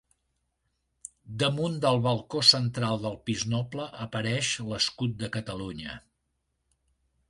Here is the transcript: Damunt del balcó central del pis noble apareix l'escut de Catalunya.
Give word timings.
Damunt 1.43 1.75
del 1.83 2.01
balcó 2.07 2.41
central 2.53 2.99
del 3.05 3.21
pis 3.29 3.47
noble 3.55 3.89
apareix 4.09 4.53
l'escut 4.73 5.19
de 5.23 5.35
Catalunya. 5.39 6.05